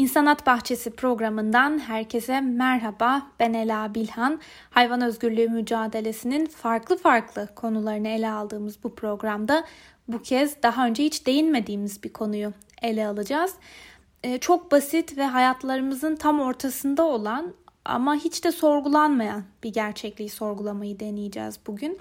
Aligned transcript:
İnsanat 0.00 0.46
Bahçesi 0.46 0.90
programından 0.90 1.78
herkese 1.78 2.40
merhaba. 2.40 3.22
Ben 3.40 3.52
Ela 3.52 3.94
Bilhan. 3.94 4.40
Hayvan 4.70 5.00
özgürlüğü 5.00 5.48
mücadelesinin 5.48 6.46
farklı 6.46 6.96
farklı 6.96 7.48
konularını 7.54 8.08
ele 8.08 8.30
aldığımız 8.30 8.84
bu 8.84 8.94
programda 8.94 9.64
bu 10.08 10.22
kez 10.22 10.62
daha 10.62 10.86
önce 10.86 11.04
hiç 11.04 11.26
değinmediğimiz 11.26 12.02
bir 12.02 12.12
konuyu 12.12 12.52
ele 12.82 13.06
alacağız. 13.06 13.54
Ee, 14.24 14.38
çok 14.38 14.72
basit 14.72 15.16
ve 15.16 15.24
hayatlarımızın 15.24 16.16
tam 16.16 16.40
ortasında 16.40 17.02
olan 17.02 17.54
ama 17.84 18.14
hiç 18.14 18.44
de 18.44 18.52
sorgulanmayan 18.52 19.44
bir 19.62 19.72
gerçekliği 19.72 20.28
sorgulamayı 20.28 21.00
deneyeceğiz 21.00 21.60
bugün. 21.66 21.98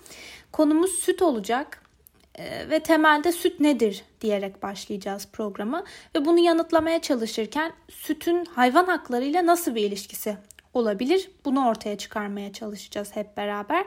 Konumuz 0.52 0.92
süt 0.92 1.22
olacak. 1.22 1.89
Ee, 2.36 2.70
ve 2.70 2.80
temelde 2.80 3.32
süt 3.32 3.60
nedir 3.60 4.04
diyerek 4.22 4.64
başlayacağız 4.64 5.28
programı 5.34 5.84
ve 6.16 6.26
bunu 6.26 6.40
yanıtlamaya 6.40 7.02
çalışırken 7.02 7.74
sütün 7.90 8.46
hayvan 8.46 8.86
haklarıyla 8.86 9.46
nasıl 9.46 9.76
bir 9.76 9.82
ilişkisi 9.82 10.38
olabilir? 10.74 11.32
Bunu 11.46 11.68
ortaya 11.68 11.98
çıkarmaya 11.98 12.54
çalışacağız 12.54 13.16
hep 13.16 13.38
beraber. 13.38 13.86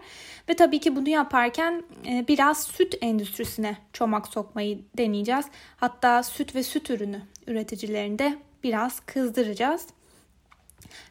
Ve 0.49 0.55
tabii 0.55 0.81
ki 0.81 0.97
bunu 0.97 1.09
yaparken 1.09 1.83
e, 2.07 2.25
biraz 2.29 2.63
süt 2.63 2.95
endüstrisine 3.01 3.77
çomak 3.93 4.29
sokmayı 4.29 4.79
deneyeceğiz. 4.99 5.47
Hatta 5.77 6.23
süt 6.23 6.55
ve 6.55 6.63
süt 6.63 6.91
ürünü 6.91 7.23
üreticilerini 7.47 8.19
de 8.19 8.39
biraz 8.65 9.01
kızdıracağız. 9.01 9.87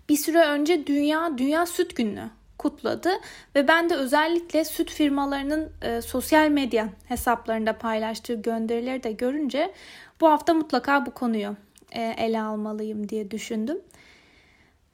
Bir 0.09 0.17
süre 0.17 0.45
önce 0.45 0.87
Dünya 0.87 1.37
Dünya 1.37 1.65
Süt 1.65 1.95
Günü 1.95 2.29
kutladı 2.61 3.09
ve 3.55 3.67
ben 3.67 3.89
de 3.89 3.95
özellikle 3.95 4.65
süt 4.65 4.91
firmalarının 4.91 5.69
e, 5.81 6.01
sosyal 6.01 6.49
medya 6.49 6.89
hesaplarında 7.05 7.77
paylaştığı 7.77 8.33
gönderileri 8.33 9.03
de 9.03 9.11
görünce 9.11 9.73
bu 10.21 10.27
hafta 10.27 10.53
mutlaka 10.53 11.05
bu 11.05 11.11
konuyu 11.11 11.55
e, 11.91 12.01
ele 12.01 12.41
almalıyım 12.41 13.09
diye 13.09 13.31
düşündüm. 13.31 13.77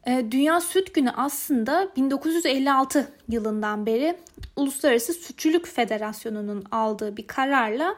E, 0.07 0.26
Dünya 0.31 0.62
Süt 0.62 0.93
Günü 0.93 1.09
aslında 1.09 1.90
1956 1.96 3.12
yılından 3.29 3.85
beri 3.85 4.18
Uluslararası 4.55 5.13
Sütçülük 5.13 5.68
Federasyonu'nun 5.68 6.65
aldığı 6.71 7.18
bir 7.18 7.27
kararla 7.27 7.96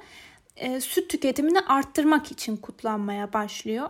e, 0.56 0.82
süt 0.82 1.10
tüketimini 1.10 1.60
arttırmak 1.60 2.32
için 2.32 2.58
kutlanmaya 2.58 3.34
başlıyor. 3.34 3.90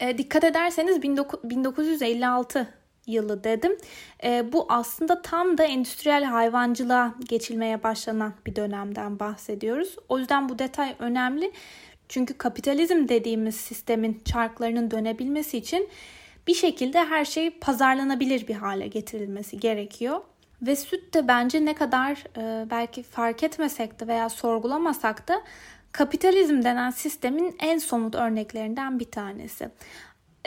E, 0.00 0.18
dikkat 0.18 0.44
ederseniz 0.44 1.02
1956 1.02 2.77
yılı 3.08 3.44
dedim. 3.44 3.76
E, 4.24 4.52
bu 4.52 4.66
aslında 4.68 5.22
tam 5.22 5.58
da 5.58 5.64
endüstriyel 5.64 6.24
hayvancılığa 6.24 7.14
geçilmeye 7.28 7.82
başlanan 7.82 8.34
bir 8.46 8.56
dönemden 8.56 9.18
bahsediyoruz. 9.18 9.96
O 10.08 10.18
yüzden 10.18 10.48
bu 10.48 10.58
detay 10.58 10.94
önemli. 10.98 11.52
Çünkü 12.08 12.34
kapitalizm 12.34 13.08
dediğimiz 13.08 13.56
sistemin 13.56 14.22
çarklarının 14.24 14.90
dönebilmesi 14.90 15.58
için 15.58 15.88
bir 16.46 16.54
şekilde 16.54 17.04
her 17.04 17.24
şey 17.24 17.50
pazarlanabilir 17.50 18.48
bir 18.48 18.54
hale 18.54 18.86
getirilmesi 18.86 19.60
gerekiyor. 19.60 20.20
Ve 20.62 20.76
süt 20.76 21.14
de 21.14 21.28
bence 21.28 21.64
ne 21.64 21.74
kadar 21.74 22.24
e, 22.36 22.70
belki 22.70 23.02
fark 23.02 23.42
etmesek 23.42 24.00
de 24.00 24.06
veya 24.06 24.28
sorgulamasak 24.28 25.28
da 25.28 25.42
kapitalizm 25.92 26.62
denen 26.62 26.90
sistemin 26.90 27.56
en 27.60 27.78
somut 27.78 28.14
örneklerinden 28.14 29.00
bir 29.00 29.10
tanesi. 29.10 29.70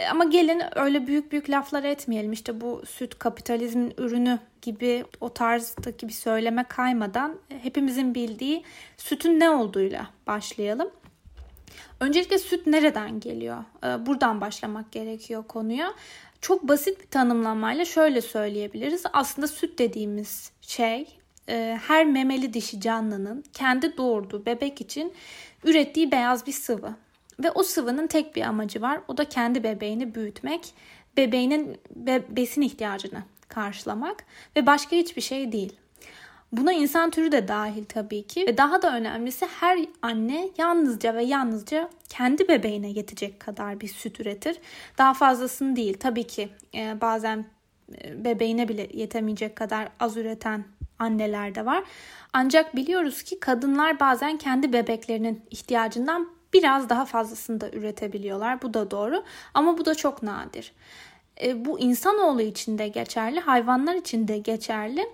E, 0.02 0.08
ama 0.08 0.24
gelin 0.24 0.62
öyle 0.76 1.08
büyük 1.08 1.32
büyük 1.32 1.50
laflar 1.50 1.84
etmeyelim. 1.84 2.32
İşte 2.32 2.62
bu 2.62 2.84
süt 2.86 3.20
kapitalizmin 3.20 3.94
ürünü 3.98 4.40
gibi 4.62 5.06
o 5.20 5.34
tarzdaki 5.34 6.08
bir 6.08 6.14
söyleme 6.14 6.64
kaymadan 6.64 7.36
hepimizin 7.62 8.16
bildiği 8.16 8.64
sütün 8.98 9.40
ne 9.40 9.50
olduğuyla 9.50 10.08
başlayalım. 10.28 10.90
Öncelikle 12.00 12.38
süt 12.38 12.68
nereden 12.68 13.20
geliyor? 13.20 13.64
E, 13.84 14.06
buradan 14.06 14.42
başlamak 14.42 14.92
gerekiyor 14.92 15.44
konuya. 15.48 15.94
Çok 16.42 16.68
basit 16.68 17.02
bir 17.02 17.08
tanımlamayla 17.08 17.86
şöyle 17.86 18.22
söyleyebiliriz. 18.22 19.04
Aslında 19.14 19.48
süt 19.48 19.80
dediğimiz 19.80 20.52
şey 20.62 21.08
e, 21.50 21.80
her 21.88 22.06
memeli 22.06 22.54
dişi 22.54 22.82
canlının 22.82 23.44
kendi 23.54 23.98
doğurduğu 23.98 24.46
bebek 24.46 24.82
için 24.82 25.14
ürettiği 25.64 26.12
beyaz 26.12 26.48
bir 26.48 26.52
sıvı. 26.52 26.96
Ve 27.40 27.52
o 27.52 27.64
sıvının 27.64 28.08
tek 28.08 28.36
bir 28.36 28.42
amacı 28.42 28.82
var. 28.82 29.02
O 29.08 29.18
da 29.18 29.30
kendi 29.30 29.64
bebeğini 29.64 30.16
büyütmek, 30.16 30.74
bebeğinin 31.18 31.78
be- 31.96 32.24
besin 32.30 32.62
ihtiyacını 32.62 33.24
karşılamak 33.48 34.24
ve 34.56 34.66
başka 34.66 34.96
hiçbir 34.96 35.22
şey 35.22 35.52
değil. 35.52 35.76
Buna 36.52 36.74
insan 36.74 37.10
türü 37.10 37.32
de 37.32 37.48
dahil 37.48 37.86
tabii 37.86 38.28
ki. 38.28 38.46
Ve 38.48 38.58
daha 38.58 38.82
da 38.82 38.96
önemlisi 38.96 39.46
her 39.46 39.80
anne 40.02 40.50
yalnızca 40.58 41.16
ve 41.16 41.24
yalnızca 41.24 41.90
kendi 42.10 42.48
bebeğine 42.48 42.90
yetecek 42.90 43.40
kadar 43.40 43.82
bir 43.82 43.88
süt 43.88 44.20
üretir. 44.20 44.58
Daha 44.98 45.14
fazlasını 45.14 45.76
değil. 45.76 45.98
Tabii 46.00 46.28
ki 46.28 46.50
e, 46.76 47.02
bazen 47.02 47.46
e, 48.04 48.26
bebeğine 48.26 48.68
bile 48.68 48.88
yetemeyecek 48.94 49.56
kadar 49.56 49.90
az 50.00 50.18
üreten 50.18 50.66
anneler 51.00 51.56
de 51.56 51.66
var. 51.66 51.84
Ancak 52.34 52.76
biliyoruz 52.76 53.24
ki 53.24 53.40
kadınlar 53.40 54.00
bazen 54.00 54.38
kendi 54.38 54.74
bebeklerinin 54.74 55.42
ihtiyacından 55.50 56.30
biraz 56.54 56.90
daha 56.90 57.06
fazlasını 57.06 57.62
da 57.62 57.70
üretebiliyorlar. 57.70 58.62
Bu 58.62 58.74
da 58.74 58.92
doğru 58.92 59.24
ama 59.54 59.78
bu 59.78 59.86
da 59.86 59.96
çok 59.96 60.24
nadir. 60.24 60.74
E, 61.44 61.66
bu 61.66 61.80
insanoğlu 61.80 62.42
için 62.42 62.78
de 62.78 62.88
geçerli, 62.88 63.40
hayvanlar 63.40 63.96
için 63.96 64.28
de 64.28 64.38
geçerli 64.38 65.10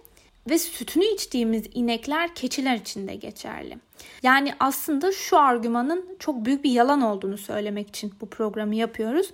ve 0.49 0.57
sütünü 0.57 1.05
içtiğimiz 1.05 1.63
inekler, 1.73 2.35
keçiler 2.35 2.75
için 2.75 3.07
de 3.07 3.15
geçerli. 3.15 3.77
Yani 4.23 4.53
aslında 4.59 5.11
şu 5.11 5.39
argümanın 5.39 6.05
çok 6.19 6.45
büyük 6.45 6.63
bir 6.63 6.71
yalan 6.71 7.01
olduğunu 7.01 7.37
söylemek 7.37 7.87
için 7.89 8.13
bu 8.21 8.29
programı 8.29 8.75
yapıyoruz. 8.75 9.31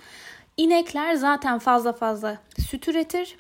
İnekler 0.58 1.14
zaten 1.14 1.60
fazla 1.60 1.94
fazla 1.94 2.38
süt 2.70 2.88
üretir. 2.88 3.38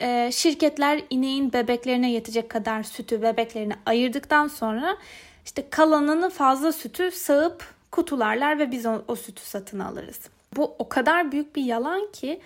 E, 0.00 0.30
şirketler 0.32 1.02
ineğin 1.10 1.52
bebeklerine 1.52 2.12
yetecek 2.12 2.48
kadar 2.48 2.82
sütü 2.82 3.22
bebeklerine 3.22 3.76
ayırdıktan 3.86 4.48
sonra 4.48 4.96
işte 5.44 5.70
kalanını 5.70 6.30
fazla 6.30 6.72
sütü 6.72 7.10
sağıp 7.10 7.74
kutularlar 7.94 8.58
ve 8.58 8.70
biz 8.70 8.86
o, 8.86 9.02
o 9.08 9.16
sütü 9.16 9.42
satın 9.42 9.78
alırız. 9.78 10.20
Bu 10.56 10.74
o 10.78 10.88
kadar 10.88 11.32
büyük 11.32 11.56
bir 11.56 11.62
yalan 11.62 12.12
ki 12.12 12.40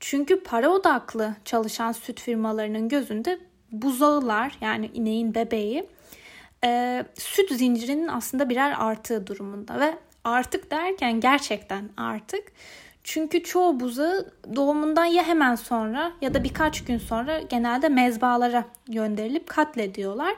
çünkü 0.00 0.42
para 0.42 0.70
odaklı 0.70 1.34
çalışan 1.44 1.92
süt 1.92 2.20
firmalarının 2.20 2.88
gözünde 2.88 3.38
buzağılar 3.72 4.58
yani 4.60 4.90
ineğin 4.94 5.34
bebeği 5.34 5.86
e, 6.64 7.04
süt 7.14 7.50
zincirinin 7.50 8.08
aslında 8.08 8.48
birer 8.48 8.74
artığı 8.78 9.26
durumunda 9.26 9.80
ve 9.80 9.94
artık 10.24 10.70
derken 10.70 11.20
gerçekten 11.20 11.88
artık 11.96 12.52
çünkü 13.04 13.42
çoğu 13.42 13.80
buzağı 13.80 14.30
doğumundan 14.56 15.04
ya 15.04 15.22
hemen 15.24 15.54
sonra 15.54 16.12
ya 16.20 16.34
da 16.34 16.44
birkaç 16.44 16.84
gün 16.84 16.98
sonra 16.98 17.40
genelde 17.40 17.88
mezbalara 17.88 18.64
gönderilip 18.88 19.46
katlediyorlar 19.46 20.34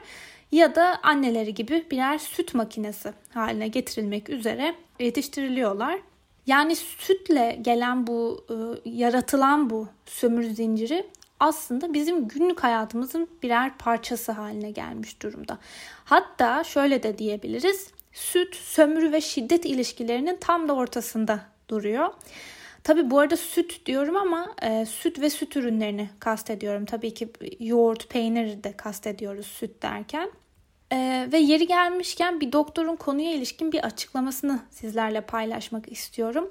ya 0.51 0.75
da 0.75 0.99
anneleri 1.03 1.53
gibi 1.53 1.85
birer 1.91 2.17
süt 2.17 2.53
makinesi 2.53 3.13
haline 3.33 3.67
getirilmek 3.67 4.29
üzere 4.29 4.75
yetiştiriliyorlar. 4.99 5.99
Yani 6.47 6.75
sütle 6.75 7.59
gelen 7.61 8.07
bu 8.07 8.45
e, 8.49 8.89
yaratılan 8.89 9.69
bu 9.69 9.87
sömürü 10.05 10.53
zinciri 10.53 11.05
aslında 11.39 11.93
bizim 11.93 12.27
günlük 12.27 12.63
hayatımızın 12.63 13.27
birer 13.43 13.77
parçası 13.77 14.31
haline 14.31 14.71
gelmiş 14.71 15.21
durumda. 15.21 15.57
Hatta 16.05 16.63
şöyle 16.63 17.03
de 17.03 17.17
diyebiliriz. 17.17 17.91
Süt, 18.13 18.55
sömürü 18.55 19.11
ve 19.11 19.21
şiddet 19.21 19.65
ilişkilerinin 19.65 20.37
tam 20.41 20.67
da 20.67 20.73
ortasında 20.73 21.39
duruyor. 21.67 22.09
Tabi 22.83 23.11
bu 23.11 23.19
arada 23.19 23.37
süt 23.37 23.85
diyorum 23.85 24.15
ama 24.15 24.55
e, 24.61 24.85
süt 24.85 25.19
ve 25.19 25.29
süt 25.29 25.55
ürünlerini 25.55 26.09
kastediyorum. 26.19 26.85
Tabii 26.85 27.13
ki 27.13 27.29
yoğurt, 27.59 28.09
peynir 28.09 28.63
de 28.63 28.77
kastediyoruz 28.77 29.45
süt 29.45 29.83
derken. 29.83 30.31
Ee, 30.91 31.29
ve 31.31 31.37
yeri 31.37 31.67
gelmişken 31.67 32.41
bir 32.41 32.51
doktorun 32.51 32.95
konuya 32.95 33.33
ilişkin 33.33 33.71
bir 33.71 33.83
açıklamasını 33.85 34.59
sizlerle 34.71 35.21
paylaşmak 35.21 35.91
istiyorum. 35.91 36.49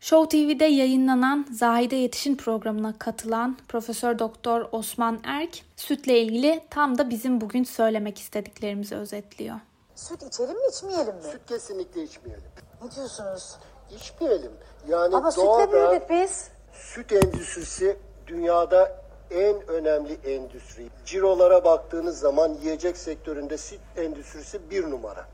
Show 0.00 0.28
TV'de 0.28 0.64
yayınlanan 0.64 1.46
Zahide 1.52 1.96
Yetişin 1.96 2.36
programına 2.36 2.98
katılan 2.98 3.56
Profesör 3.68 4.18
Doktor 4.18 4.68
Osman 4.72 5.20
Erk 5.24 5.62
sütle 5.76 6.20
ilgili 6.20 6.60
tam 6.70 6.98
da 6.98 7.10
bizim 7.10 7.40
bugün 7.40 7.64
söylemek 7.64 8.18
istediklerimizi 8.18 8.96
özetliyor. 8.96 9.56
Süt 9.94 10.22
içelim 10.22 10.54
mi 10.54 10.62
içmeyelim 10.76 11.14
mi? 11.14 11.22
Süt 11.32 11.46
kesinlikle 11.48 12.02
içmeyelim. 12.02 12.44
Ne 12.82 12.90
diyorsunuz? 12.90 13.56
İçmeyelim. 13.90 14.52
Yani 14.88 15.16
Ama 15.16 15.30
sütle 15.32 15.46
doğada 15.46 15.72
büyüdük 15.90 16.10
biz. 16.10 16.48
süt 16.72 17.12
endüstrisi 17.12 17.96
dünyada 18.26 18.96
en 19.30 19.68
önemli 19.68 20.18
endüstri. 20.24 20.86
Cirolara 21.04 21.64
baktığınız 21.64 22.18
zaman 22.18 22.56
yiyecek 22.62 22.96
sektöründe 22.96 23.56
süt 23.58 23.80
endüstrisi 23.96 24.70
bir 24.70 24.90
numara. 24.90 25.24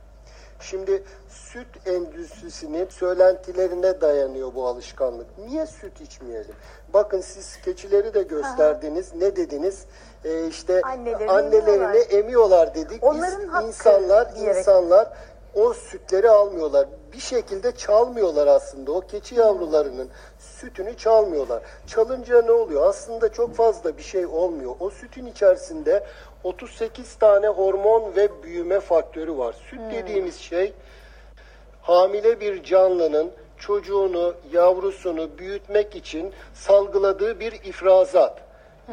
Şimdi 0.61 1.05
süt 1.29 1.87
endüstrisinin 1.87 2.89
söylentilerine 2.89 4.01
dayanıyor 4.01 4.55
bu 4.55 4.67
alışkanlık. 4.67 5.27
Niye 5.39 5.67
süt 5.67 6.01
içmeyelim? 6.01 6.55
Bakın 6.95 7.21
siz 7.21 7.57
keçileri 7.65 8.15
de 8.15 8.23
gösterdiniz. 8.23 9.15
Ne 9.15 9.37
dediniz? 9.37 9.85
Ee, 10.25 10.47
işte 10.47 10.81
Annelerini 10.83 11.31
annelerini 11.31 11.71
emiyorlar. 11.75 12.11
emiyorlar 12.11 12.75
dedik. 12.75 13.05
Onların 13.05 13.41
Biz 13.61 13.69
insanlar 13.69 14.37
diyerek. 14.37 14.57
insanlar 14.59 15.13
o 15.55 15.75
sütleri 15.75 16.31
almıyorlar. 16.31 16.89
Bir 17.13 17.21
şekilde 17.21 17.73
çalmıyorlar 17.73 18.47
aslında. 18.47 18.93
O 18.93 19.01
keçi 19.01 19.35
yavrularının 19.35 20.09
sütünü 20.39 20.97
çalmıyorlar. 20.97 21.63
Çalınca 21.87 22.43
ne 22.43 22.51
oluyor? 22.51 22.89
Aslında 22.89 23.33
çok 23.33 23.55
fazla 23.55 23.97
bir 23.97 24.03
şey 24.03 24.27
olmuyor. 24.27 24.75
O 24.81 24.91
sütün 24.91 25.27
içerisinde 25.27 26.07
38 26.45 27.15
tane 27.15 27.49
hormon 27.49 28.17
ve 28.17 28.43
büyüme 28.43 28.81
faktörü 28.81 29.39
var. 29.39 29.55
Süt 29.71 29.81
dediğimiz 29.93 30.37
şey 30.37 30.73
hamile 31.83 32.41
bir 32.41 32.63
canlının 32.63 33.31
çocuğunu, 33.59 34.35
yavrusunu 34.53 35.39
büyütmek 35.39 35.97
için 35.97 36.33
salgıladığı 36.55 37.41
bir 37.41 37.53
ifrazat. 37.53 38.41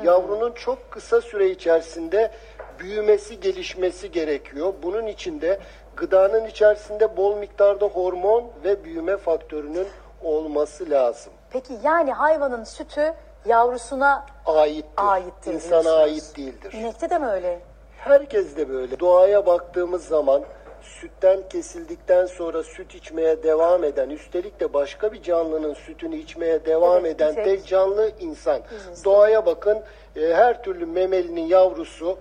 Yavrunun 0.03 0.51
çok 0.51 0.91
kısa 0.91 1.21
süre 1.21 1.49
içerisinde 1.49 2.31
büyümesi, 2.79 3.39
gelişmesi 3.39 4.11
gerekiyor. 4.11 4.73
Bunun 4.83 5.07
için 5.07 5.41
de 5.41 5.59
gıdanın 5.97 6.45
içerisinde 6.45 7.17
bol 7.17 7.37
miktarda 7.37 7.85
hormon 7.85 8.43
ve 8.63 8.83
büyüme 8.83 9.17
faktörünün 9.17 9.87
olması 10.23 10.89
lazım. 10.89 11.33
Peki 11.51 11.73
yani 11.83 12.11
hayvanın 12.13 12.63
sütü 12.63 13.13
yavrusuna 13.45 14.25
Aittir. 14.45 14.85
aittir 14.97 15.53
İnsana 15.53 15.91
ait 15.95 16.37
değildir. 16.37 16.73
İnekte 16.73 17.09
de 17.09 17.17
mi 17.17 17.27
öyle? 17.27 17.59
Herkes 17.97 18.57
de 18.57 18.69
böyle. 18.69 18.99
Doğaya 18.99 19.45
baktığımız 19.45 20.05
zaman 20.05 20.43
sütten 20.81 21.39
kesildikten 21.49 22.25
sonra 22.25 22.63
süt 22.63 22.95
içmeye 22.95 23.43
devam 23.43 23.83
eden, 23.83 24.09
üstelik 24.09 24.59
de 24.59 24.73
başka 24.73 25.11
bir 25.13 25.21
canlının 25.23 25.73
sütünü 25.73 26.15
içmeye 26.17 26.65
devam 26.65 27.05
Evet, 27.05 27.15
eden 27.15 27.35
tek- 27.35 27.65
canlı 27.67 28.11
insan. 28.19 28.61
Doğaya 29.05 29.45
bakın, 29.45 29.77
e, 30.15 30.21
her 30.33 30.63
türlü 30.63 30.85
memelinin 30.85 31.45
yavrusu 31.45 32.17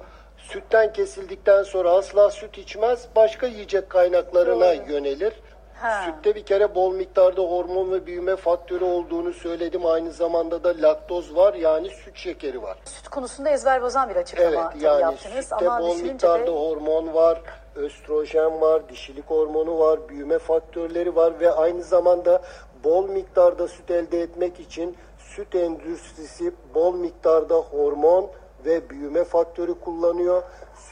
sütten 0.49 0.93
kesildikten 0.93 1.63
sonra 1.63 1.91
asla 1.91 2.31
süt 2.31 2.59
içmez, 2.59 3.07
başka 3.17 3.47
yiyecek 3.47 3.91
kaynaklarına 3.91 4.73
yönelir. 4.73 5.33
Ha. 5.75 6.05
Sütte 6.07 6.35
bir 6.35 6.47
kere 6.47 6.75
bol 6.75 6.95
miktarda 6.95 7.43
hormon 7.43 7.93
ve 7.93 8.07
büyüme 8.07 8.37
faktörü 8.37 8.85
olduğunu 8.85 9.33
söyledim. 9.33 9.87
Aynı 9.87 10.13
zamanda 10.13 10.65
da 10.65 10.75
laktoz 10.83 11.37
var 11.37 11.55
yani 11.55 11.89
süt 11.89 12.17
şekeri 12.17 12.63
var. 12.63 12.79
Süt 12.85 13.09
konusunda 13.09 13.51
ezber 13.51 13.83
bozan 13.83 14.11
bir 14.11 14.17
açıklama 14.17 14.71
Evet 14.73 14.83
yani 14.83 15.03
yaptınız 15.03 15.45
sütte 15.45 15.57
ama 15.57 15.81
bol 15.81 15.97
miktarda 15.97 16.47
de 16.47 16.51
hormon 16.51 17.15
var, 17.15 17.41
östrojen 17.75 18.61
var, 18.61 18.89
dişilik 18.89 19.31
hormonu 19.31 19.79
var, 19.79 20.09
büyüme 20.09 20.39
faktörleri 20.39 21.17
var 21.17 21.41
ve 21.41 21.53
aynı 21.53 21.83
zamanda 21.83 22.43
bol 22.85 23.09
miktarda 23.09 23.69
süt 23.69 23.91
elde 23.91 24.21
etmek 24.21 24.61
için 24.61 24.97
süt 25.19 25.55
endüstrisi 25.55 26.53
bol 26.75 26.95
miktarda 26.95 27.55
hormon 27.55 28.31
ve 28.67 28.91
büyüme 28.91 29.25
faktörü 29.25 29.81
kullanıyor. 29.81 30.43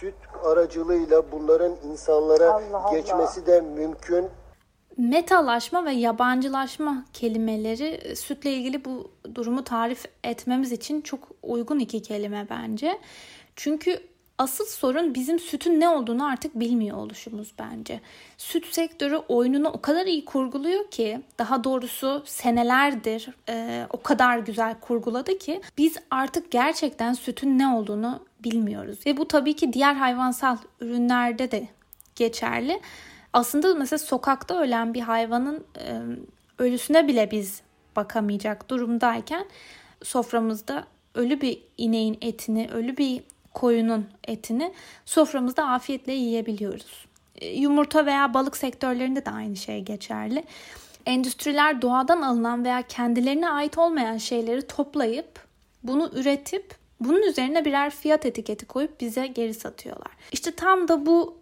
Süt 0.01 0.15
aracılığıyla 0.45 1.33
bunların 1.33 1.77
insanlara 1.93 2.53
Allah 2.53 2.79
Allah. 2.79 2.97
geçmesi 2.97 3.47
de 3.47 3.61
mümkün. 3.61 4.29
Metalaşma 4.97 5.85
ve 5.85 5.93
yabancılaşma 5.93 7.05
kelimeleri 7.13 7.85
e, 7.85 8.17
sütle 8.17 8.53
ilgili 8.53 8.85
bu 8.85 9.11
durumu 9.35 9.65
tarif 9.65 10.05
etmemiz 10.25 10.73
için 10.73 11.01
çok 11.01 11.29
uygun 11.43 11.79
iki 11.79 12.03
kelime 12.03 12.47
bence. 12.51 13.01
Çünkü 13.57 14.01
asıl 14.39 14.65
sorun 14.65 15.15
bizim 15.15 15.39
sütün 15.39 15.81
ne 15.81 15.89
olduğunu 15.89 16.27
artık 16.27 16.61
bilmiyor 16.61 16.97
oluşumuz 16.97 17.53
bence. 17.59 18.01
Süt 18.39 18.67
sektörü 18.67 19.17
oyununu 19.17 19.69
o 19.69 19.81
kadar 19.81 20.07
iyi 20.07 20.25
kurguluyor 20.25 20.91
ki 20.91 21.21
daha 21.39 21.65
doğrusu 21.65 22.23
senelerdir 22.27 23.29
e, 23.49 23.87
o 23.91 24.03
kadar 24.03 24.39
güzel 24.39 24.75
kurguladı 24.81 25.39
ki 25.39 25.61
biz 25.79 25.97
artık 26.11 26.51
gerçekten 26.51 27.13
sütün 27.13 27.59
ne 27.59 27.69
olduğunu 27.69 28.21
bilmiyoruz. 28.45 28.99
Ve 29.07 29.17
bu 29.17 29.29
tabii 29.29 29.57
ki 29.57 29.73
diğer 29.73 29.95
hayvansal 29.95 30.57
ürünlerde 30.81 31.51
de 31.51 31.69
geçerli. 32.17 32.81
Aslında 33.33 33.75
mesela 33.75 33.99
sokakta 33.99 34.61
ölen 34.61 34.95
bir 34.95 35.01
hayvanın 35.01 35.65
e, 35.79 36.01
ölüsüne 36.59 37.09
bile 37.09 37.31
biz 37.31 37.63
bakamayacak 37.97 38.71
durumdayken 38.71 39.47
soframızda 40.03 40.85
ölü 41.15 41.41
bir 41.41 41.63
ineğin 41.79 42.19
etini, 42.21 42.69
ölü 42.73 42.97
bir 42.97 43.23
koyunun 43.55 44.07
etini 44.29 44.73
soframızda 45.05 45.69
afiyetle 45.69 46.13
yiyebiliyoruz. 46.13 47.07
E, 47.37 47.47
Yumurta 47.47 48.07
veya 48.07 48.35
balık 48.35 48.57
sektörlerinde 48.57 49.25
de 49.25 49.31
aynı 49.31 49.57
şey 49.57 49.81
geçerli. 49.81 50.45
Endüstriler 51.07 51.83
doğadan 51.83 52.23
alınan 52.23 52.65
veya 52.65 52.83
kendilerine 52.83 53.49
ait 53.49 53.79
olmayan 53.79 54.17
şeyleri 54.17 54.67
toplayıp 54.67 55.41
bunu 55.83 56.11
üretip 56.15 56.75
bunun 57.01 57.23
üzerine 57.23 57.65
birer 57.65 57.91
fiyat 57.91 58.27
etiketi 58.27 58.67
koyup 58.67 59.01
bize 59.01 59.27
geri 59.27 59.55
satıyorlar. 59.55 60.13
İşte 60.33 60.51
tam 60.51 60.89
da 60.89 61.07
bu 61.07 61.39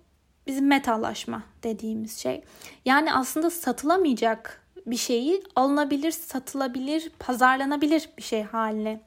bizim 0.47 0.67
metallaşma 0.67 1.43
dediğimiz 1.63 2.19
şey. 2.19 2.43
Yani 2.85 3.15
aslında 3.15 3.51
satılamayacak 3.51 4.63
bir 4.87 4.97
şeyi 4.97 5.43
alınabilir, 5.57 6.11
satılabilir, 6.11 7.11
pazarlanabilir 7.19 8.09
bir 8.19 8.23
şey 8.23 8.43
haline 8.43 9.01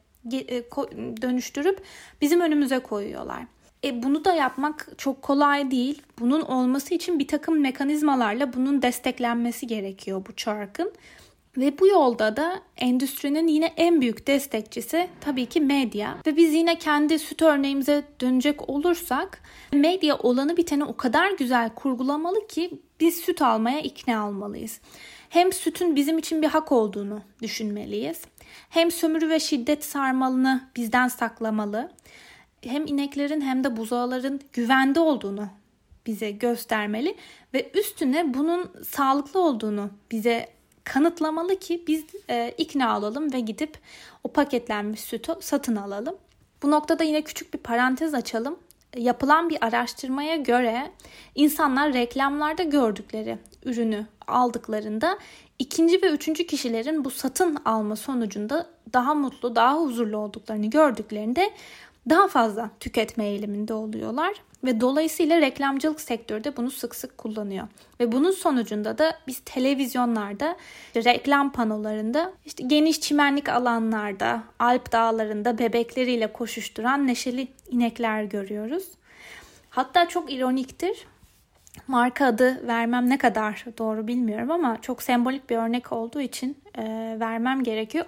dönüştürüp 1.22 1.82
bizim 2.22 2.42
önümüze 2.42 2.80
koyuyorlar. 2.80 3.44
E 3.84 4.04
bunu 4.04 4.26
da 4.26 4.34
yapmak 4.34 4.88
çok 4.98 5.22
kolay 5.22 5.72
değil. 5.72 6.02
Bunun 6.20 6.42
olması 6.42 6.94
için 6.94 7.20
bir 7.20 7.28
takım 7.28 7.60
mekanizmalarla 7.60 8.54
bunun 8.54 8.82
desteklenmesi 8.82 9.68
gerekiyor 9.68 10.26
bu 10.28 10.36
çarkın. 10.36 10.92
Ve 11.58 11.80
bu 11.80 11.88
yolda 11.88 12.38
da 12.38 12.62
endüstrinin 12.78 13.48
yine 13.48 13.74
en 13.78 14.02
büyük 14.02 14.28
destekçisi 14.28 15.08
tabii 15.22 15.46
ki 15.46 15.62
medya. 15.62 16.18
Ve 16.28 16.38
biz 16.38 16.54
yine 16.54 16.78
kendi 16.78 17.20
süt 17.20 17.42
örneğimize 17.42 18.04
dönecek 18.22 18.70
olursak 18.70 19.42
medya 19.74 20.18
olanı 20.18 20.58
biteni 20.58 20.84
o 20.84 20.98
kadar 20.98 21.32
güzel 21.32 21.70
kurgulamalı 21.70 22.48
ki 22.48 22.80
biz 23.00 23.16
süt 23.18 23.42
almaya 23.42 23.80
ikna 23.80 24.30
olmalıyız. 24.30 24.80
Hem 25.30 25.54
sütün 25.54 25.96
bizim 25.96 26.18
için 26.18 26.42
bir 26.42 26.48
hak 26.48 26.72
olduğunu 26.72 27.22
düşünmeliyiz. 27.42 28.22
Hem 28.70 28.92
sömürü 28.92 29.30
ve 29.30 29.40
şiddet 29.40 29.86
sarmalını 29.86 30.70
bizden 30.76 31.08
saklamalı. 31.08 31.92
Hem 32.62 32.88
ineklerin 32.88 33.42
hem 33.42 33.64
de 33.64 33.78
buzağların 33.78 34.42
güvende 34.54 35.00
olduğunu 35.00 35.48
bize 36.06 36.32
göstermeli 36.32 37.16
ve 37.54 37.72
üstüne 37.74 38.34
bunun 38.34 38.72
sağlıklı 38.88 39.40
olduğunu 39.40 39.90
bize 40.12 40.50
kanıtlamalı 40.84 41.60
ki 41.60 41.84
biz 41.88 42.06
e, 42.30 42.54
ikna 42.58 42.98
olalım 43.00 43.34
ve 43.34 43.40
gidip 43.40 43.78
o 44.24 44.28
paketlenmiş 44.28 45.00
sütü 45.00 45.34
satın 45.40 45.76
alalım. 45.76 46.16
Bu 46.64 46.72
noktada 46.72 47.04
yine 47.04 47.22
küçük 47.22 47.54
bir 47.54 47.60
parantez 47.60 48.14
açalım. 48.14 48.60
Yapılan 48.98 49.50
bir 49.50 49.66
araştırmaya 49.66 50.36
göre 50.36 50.92
insanlar 51.36 51.94
reklamlarda 51.94 52.64
gördükleri 52.64 53.38
ürünü 53.66 54.06
aldıklarında 54.28 55.18
ikinci 55.60 56.02
ve 56.02 56.10
üçüncü 56.10 56.48
kişilerin 56.48 57.06
bu 57.06 57.12
satın 57.12 57.58
alma 57.66 57.96
sonucunda 57.96 58.68
daha 58.94 59.14
mutlu, 59.14 59.56
daha 59.56 59.82
huzurlu 59.82 60.18
olduklarını 60.18 60.70
gördüklerinde 60.70 61.52
daha 62.10 62.28
fazla 62.28 62.70
tüketme 62.80 63.26
eğiliminde 63.26 63.74
oluyorlar 63.74 64.34
ve 64.64 64.82
dolayısıyla 64.82 65.42
reklamcılık 65.42 66.02
sektörü 66.02 66.44
de 66.44 66.58
bunu 66.58 66.72
sık 66.72 66.96
sık 66.96 67.18
kullanıyor. 67.18 67.68
Ve 68.00 68.12
bunun 68.12 68.32
sonucunda 68.32 68.98
da 68.98 69.20
biz 69.28 69.42
televizyonlarda, 69.46 70.58
reklam 70.96 71.52
panolarında, 71.52 72.34
işte 72.46 72.64
geniş 72.68 73.02
çimenlik 73.02 73.50
alanlarda, 73.50 74.44
Alp 74.60 74.92
dağlarında 74.92 75.58
bebekleriyle 75.58 76.34
koşuşturan 76.34 77.08
neşeli 77.08 77.48
inekler 77.70 78.24
görüyoruz. 78.24 78.86
Hatta 79.70 80.08
çok 80.08 80.34
ironiktir. 80.34 81.08
Marka 81.88 82.26
adı 82.26 82.68
vermem 82.68 83.10
ne 83.10 83.18
kadar 83.18 83.66
doğru 83.78 84.08
bilmiyorum 84.08 84.52
ama 84.52 84.82
çok 84.82 85.04
sembolik 85.04 85.50
bir 85.50 85.58
örnek 85.58 85.92
olduğu 85.92 86.22
için 86.22 86.58
e, 86.78 86.84
vermem 87.20 87.64
gerekiyor. 87.64 88.06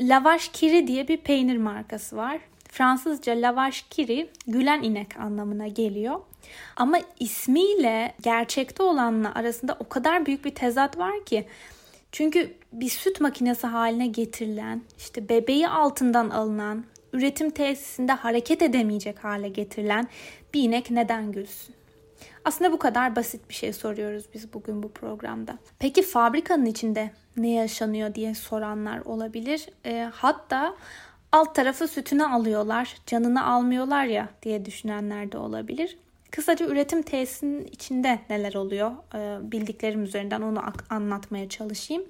Lavaş 0.00 0.48
Kiri 0.48 0.86
diye 0.86 1.08
bir 1.08 1.16
peynir 1.16 1.56
markası 1.56 2.16
var. 2.16 2.38
Fransızca 2.68 3.32
lavaş 3.32 3.82
kiri 3.82 4.30
gülen 4.46 4.82
inek 4.82 5.16
anlamına 5.16 5.68
geliyor. 5.68 6.20
Ama 6.76 6.98
ismiyle 7.20 8.14
gerçekte 8.22 8.82
olanla 8.82 9.34
arasında 9.34 9.76
o 9.80 9.88
kadar 9.88 10.26
büyük 10.26 10.44
bir 10.44 10.54
tezat 10.54 10.98
var 10.98 11.24
ki. 11.24 11.46
Çünkü 12.12 12.54
bir 12.72 12.88
süt 12.88 13.20
makinesi 13.20 13.66
haline 13.66 14.06
getirilen, 14.06 14.82
işte 14.98 15.28
bebeği 15.28 15.68
altından 15.68 16.30
alınan, 16.30 16.84
üretim 17.12 17.50
tesisinde 17.50 18.12
hareket 18.12 18.62
edemeyecek 18.62 19.24
hale 19.24 19.48
getirilen 19.48 20.08
bir 20.54 20.62
inek 20.62 20.90
neden 20.90 21.32
gülsün? 21.32 21.74
Aslında 22.44 22.72
bu 22.72 22.78
kadar 22.78 23.16
basit 23.16 23.48
bir 23.48 23.54
şey 23.54 23.72
soruyoruz 23.72 24.24
biz 24.34 24.52
bugün 24.52 24.82
bu 24.82 24.92
programda. 24.92 25.58
Peki 25.78 26.02
fabrikanın 26.02 26.66
içinde 26.66 27.10
ne 27.36 27.50
yaşanıyor 27.50 28.14
diye 28.14 28.34
soranlar 28.34 28.98
olabilir. 28.98 29.68
E, 29.86 30.10
hatta 30.14 30.76
alt 31.32 31.54
tarafı 31.54 31.88
sütünü 31.88 32.24
alıyorlar, 32.24 32.96
canını 33.06 33.46
almıyorlar 33.46 34.04
ya 34.04 34.28
diye 34.42 34.64
düşünenler 34.64 35.32
de 35.32 35.38
olabilir. 35.38 35.98
Kısaca 36.30 36.66
üretim 36.66 37.02
tesisinin 37.02 37.66
içinde 37.66 38.18
neler 38.30 38.54
oluyor 38.54 38.90
e, 39.14 39.52
bildiklerim 39.52 40.02
üzerinden 40.02 40.42
onu 40.42 40.62
anlatmaya 40.90 41.48
çalışayım. 41.48 42.04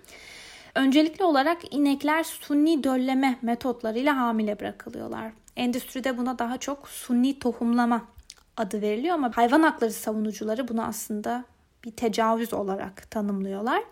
Öncelikli 0.75 1.25
olarak 1.25 1.75
inekler 1.75 2.25
sunni 2.25 2.85
dölleme 2.85 3.39
metotlarıyla 3.43 4.17
hamile 4.17 4.61
bırakılıyorlar. 4.61 5.33
Endüstride 5.57 6.19
buna 6.19 6.39
daha 6.39 6.59
çok 6.59 6.89
sunni 6.89 7.39
tohumlama 7.39 8.05
adı 8.61 8.83
veriliyor 8.83 9.15
ama 9.15 9.31
hayvan 9.35 9.63
hakları 9.63 9.93
savunucuları 9.93 10.69
bunu 10.69 10.83
aslında 10.83 11.45
bir 11.85 11.91
tecavüz 11.91 12.55
olarak 12.55 13.11
tanımlıyorlar. 13.11 13.83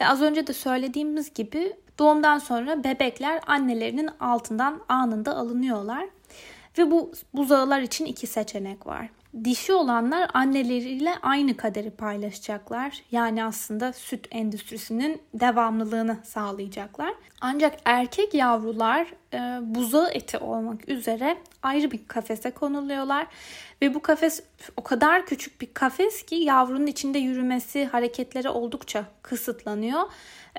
Ve 0.00 0.06
az 0.06 0.22
önce 0.22 0.46
de 0.46 0.52
söylediğimiz 0.52 1.34
gibi 1.34 1.76
Doğumdan 2.00 2.38
sonra 2.38 2.84
bebekler 2.84 3.40
annelerinin 3.46 4.10
altından 4.20 4.80
anında 4.88 5.36
alınıyorlar. 5.36 6.08
Ve 6.78 6.90
bu 6.90 7.12
buzağılar 7.34 7.80
için 7.80 8.04
iki 8.04 8.26
seçenek 8.26 8.86
var. 8.86 9.08
Dişi 9.44 9.72
olanlar 9.72 10.30
anneleriyle 10.34 11.14
aynı 11.22 11.56
kaderi 11.56 11.90
paylaşacaklar. 11.90 13.02
Yani 13.12 13.44
aslında 13.44 13.92
süt 13.92 14.28
endüstrisinin 14.30 15.22
devamlılığını 15.34 16.18
sağlayacaklar. 16.24 17.14
Ancak 17.40 17.78
erkek 17.84 18.34
yavrular 18.34 19.06
e, 19.32 19.38
buzağı 19.74 20.10
eti 20.10 20.38
olmak 20.38 20.88
üzere 20.88 21.36
ayrı 21.62 21.90
bir 21.90 22.06
kafese 22.08 22.50
konuluyorlar. 22.50 23.26
Ve 23.82 23.94
bu 23.94 24.02
kafes 24.02 24.42
o 24.76 24.82
kadar 24.82 25.26
küçük 25.26 25.60
bir 25.60 25.74
kafes 25.74 26.22
ki 26.22 26.34
yavrunun 26.34 26.86
içinde 26.86 27.18
yürümesi, 27.18 27.84
hareketleri 27.84 28.48
oldukça 28.48 29.04
kısıtlanıyor. 29.22 30.00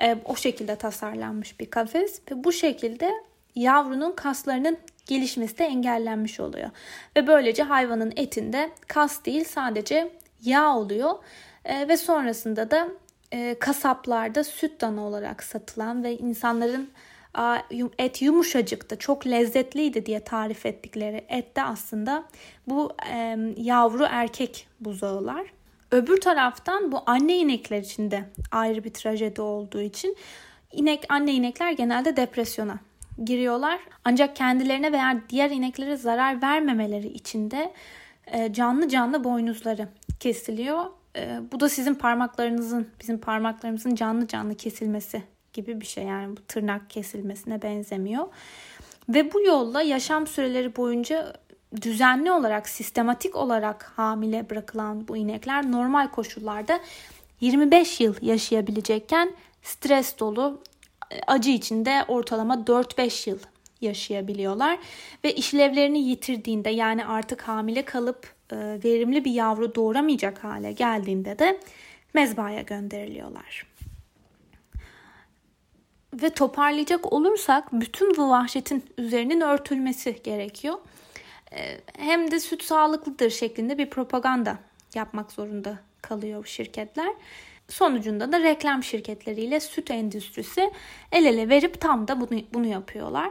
E, 0.02 0.16
o 0.24 0.36
şekilde 0.36 0.76
tasarlanmış 0.76 1.60
bir 1.60 1.70
kafes 1.70 2.20
ve 2.30 2.44
bu 2.44 2.52
şekilde 2.52 3.12
yavrunun 3.54 4.12
kaslarının 4.12 4.78
gelişmesi 5.06 5.58
de 5.58 5.64
engellenmiş 5.64 6.40
oluyor. 6.40 6.70
Ve 7.16 7.26
böylece 7.26 7.62
hayvanın 7.62 8.12
etinde 8.16 8.70
kas 8.88 9.24
değil 9.24 9.44
sadece 9.44 10.12
yağ 10.42 10.76
oluyor. 10.76 11.10
E, 11.64 11.88
ve 11.88 11.96
sonrasında 11.96 12.70
da 12.70 12.88
e, 13.32 13.56
kasaplarda 13.58 14.44
süt 14.44 14.80
dana 14.80 15.00
olarak 15.00 15.42
satılan 15.42 16.04
ve 16.04 16.16
insanların 16.16 16.90
et 17.98 18.22
yumuşacıktı, 18.22 18.98
çok 18.98 19.26
lezzetliydi 19.26 20.06
diye 20.06 20.20
tarif 20.20 20.66
ettikleri 20.66 21.24
et 21.28 21.56
de 21.56 21.62
aslında 21.62 22.24
bu 22.66 22.92
e, 23.12 23.38
yavru 23.56 24.06
erkek 24.10 24.66
buzağılar. 24.80 25.46
Öbür 25.90 26.20
taraftan 26.20 26.92
bu 26.92 27.02
anne 27.06 27.36
inekler 27.36 27.80
için 27.80 28.10
de 28.10 28.24
ayrı 28.50 28.84
bir 28.84 28.92
trajedi 28.92 29.40
olduğu 29.40 29.80
için 29.80 30.16
inek 30.72 31.04
anne 31.08 31.32
inekler 31.32 31.72
genelde 31.72 32.16
depresyona 32.16 32.78
giriyorlar. 33.24 33.80
Ancak 34.04 34.36
kendilerine 34.36 34.92
veya 34.92 35.20
diğer 35.28 35.50
ineklere 35.50 35.96
zarar 35.96 36.42
vermemeleri 36.42 37.08
için 37.08 37.50
de 37.50 37.72
e, 38.26 38.52
canlı 38.52 38.88
canlı 38.88 39.24
boynuzları 39.24 39.88
kesiliyor. 40.20 40.84
E, 41.16 41.40
bu 41.52 41.60
da 41.60 41.68
sizin 41.68 41.94
parmaklarınızın, 41.94 42.88
bizim 43.00 43.18
parmaklarımızın 43.18 43.94
canlı 43.94 44.26
canlı 44.26 44.54
kesilmesi 44.54 45.22
gibi 45.52 45.80
bir 45.80 45.86
şey. 45.86 46.04
Yani 46.04 46.36
bu 46.36 46.40
tırnak 46.40 46.90
kesilmesine 46.90 47.62
benzemiyor. 47.62 48.26
Ve 49.08 49.32
bu 49.32 49.42
yolla 49.42 49.82
yaşam 49.82 50.26
süreleri 50.26 50.76
boyunca 50.76 51.32
düzenli 51.82 52.32
olarak, 52.32 52.68
sistematik 52.68 53.36
olarak 53.36 53.92
hamile 53.96 54.50
bırakılan 54.50 55.08
bu 55.08 55.16
inekler 55.16 55.70
normal 55.70 56.08
koşullarda 56.08 56.80
25 57.40 58.00
yıl 58.00 58.14
yaşayabilecekken 58.22 59.32
stres 59.62 60.18
dolu, 60.18 60.62
acı 61.26 61.50
içinde 61.50 62.04
ortalama 62.08 62.54
4-5 62.54 63.30
yıl 63.30 63.38
yaşayabiliyorlar 63.80 64.78
ve 65.24 65.34
işlevlerini 65.34 65.98
yitirdiğinde 65.98 66.70
yani 66.70 67.04
artık 67.06 67.42
hamile 67.42 67.84
kalıp 67.84 68.34
e, 68.52 68.56
verimli 68.56 69.24
bir 69.24 69.30
yavru 69.30 69.74
doğuramayacak 69.74 70.44
hale 70.44 70.72
geldiğinde 70.72 71.38
de 71.38 71.60
mezbaya 72.14 72.62
gönderiliyorlar. 72.62 73.66
Ve 76.14 76.30
toparlayacak 76.30 77.12
olursak 77.12 77.72
bütün 77.72 78.16
bu 78.16 78.30
vahşetin 78.30 78.84
üzerinin 78.98 79.40
örtülmesi 79.40 80.20
gerekiyor. 80.24 80.78
E, 81.52 81.80
hem 81.98 82.30
de 82.30 82.40
süt 82.40 82.62
sağlıklıdır 82.62 83.30
şeklinde 83.30 83.78
bir 83.78 83.90
propaganda 83.90 84.58
yapmak 84.94 85.32
zorunda 85.32 85.78
kalıyor 86.02 86.46
şirketler. 86.46 87.12
Sonucunda 87.72 88.32
da 88.32 88.40
reklam 88.40 88.82
şirketleriyle 88.82 89.60
süt 89.60 89.90
endüstrisi 89.90 90.70
el 91.12 91.24
ele 91.24 91.48
verip 91.48 91.80
tam 91.80 92.08
da 92.08 92.20
bunu, 92.20 92.40
bunu 92.54 92.66
yapıyorlar. 92.66 93.30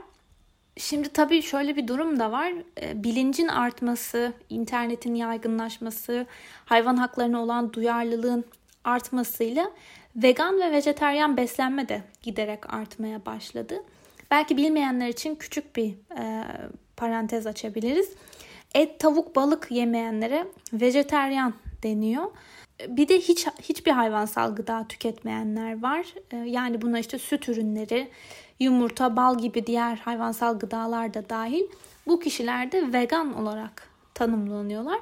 Şimdi 0.78 1.10
tabii 1.10 1.42
şöyle 1.42 1.76
bir 1.76 1.88
durum 1.88 2.20
da 2.20 2.32
var. 2.32 2.54
E, 2.82 3.04
bilincin 3.04 3.48
artması, 3.48 4.34
internetin 4.50 5.16
yaygınlaşması, 5.16 6.26
hayvan 6.66 6.96
haklarına 6.98 7.44
olan 7.44 7.74
duyarlılığın 7.74 8.46
artmasıyla 8.84 9.72
vegan 10.16 10.60
ve 10.60 10.72
vejeteryan 10.72 11.38
beslenme 11.38 11.90
de 11.90 12.02
giderek 12.22 12.74
artmaya 12.74 13.26
başladı. 13.26 13.84
Belki 14.32 14.58
bilmeyenler 14.58 15.08
için 15.08 15.36
küçük 15.36 15.76
bir 15.76 15.94
e, 16.18 16.44
parantez 16.98 17.48
açabiliriz. 17.48 18.10
Et, 18.74 19.00
tavuk, 19.00 19.36
balık 19.36 19.72
yemeyenlere 19.72 20.48
vejeteryan 20.74 21.54
deniyor. 21.84 22.32
Bir 22.88 23.08
de 23.08 23.18
hiç 23.18 23.48
hiçbir 23.48 23.92
hayvansal 23.92 24.56
gıda 24.56 24.86
tüketmeyenler 24.90 25.82
var. 25.82 26.06
Ee, 26.32 26.38
yani 26.38 26.82
buna 26.82 27.00
işte 27.00 27.18
süt 27.20 27.50
ürünleri, 27.50 28.10
yumurta, 28.60 29.16
bal 29.16 29.38
gibi 29.38 29.68
diğer 29.68 29.96
hayvansal 29.96 30.60
gıdalar 30.60 31.14
da 31.14 31.30
dahil. 31.30 31.64
Bu 32.08 32.20
kişiler 32.20 32.72
de 32.72 32.94
vegan 32.94 33.34
olarak 33.42 33.90
tanımlanıyorlar. 34.14 35.00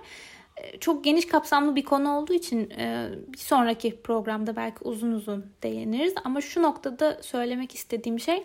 Ee, 0.57 0.79
çok 0.79 1.03
geniş 1.03 1.27
kapsamlı 1.27 1.75
bir 1.75 1.83
konu 1.83 2.17
olduğu 2.17 2.33
için 2.33 2.69
e, 2.69 3.09
bir 3.27 3.37
sonraki 3.37 4.01
programda 4.01 4.55
belki 4.55 4.83
uzun 4.83 5.11
uzun 5.11 5.45
değiniriz. 5.63 6.13
Ama 6.23 6.41
şu 6.41 6.61
noktada 6.61 7.19
söylemek 7.21 7.75
istediğim 7.75 8.19
şey 8.19 8.43